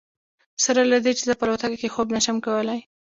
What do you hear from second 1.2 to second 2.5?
زه په الوتکه کې خوب نه شم